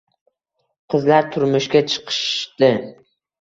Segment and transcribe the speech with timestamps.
[0.93, 2.73] Qizlar turmushga chiqishdi